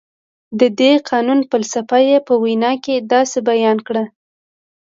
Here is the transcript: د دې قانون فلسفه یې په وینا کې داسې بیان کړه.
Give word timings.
د 0.59 0.61
دې 0.79 0.91
قانون 1.09 1.39
فلسفه 1.51 1.97
یې 2.09 2.17
په 2.27 2.33
وینا 2.43 2.71
کې 2.83 2.95
داسې 3.13 3.37
بیان 3.49 3.77
کړه. 3.87 4.03